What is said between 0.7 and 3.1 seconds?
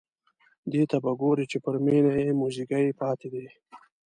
دې ته به ګوري چې پر مېنه یې موزیګی